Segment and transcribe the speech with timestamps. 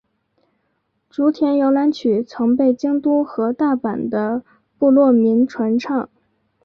[1.11, 4.41] 竹田摇篮曲曾被京都和大阪的
[4.79, 6.09] 部落民传唱。